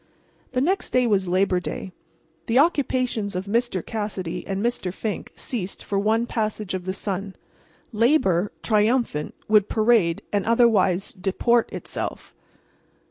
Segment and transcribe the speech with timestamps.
[0.53, 1.91] The next day was Labor Day.
[2.47, 3.85] The occupations of Mr.
[3.85, 4.91] Cassidy and Mr.
[4.91, 7.35] Fink ceased for one passage of the sun.
[7.93, 12.33] Labor, triumphant, would parade and otherwise disport itself.